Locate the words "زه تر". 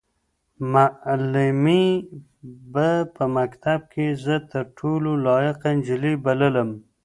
4.23-4.63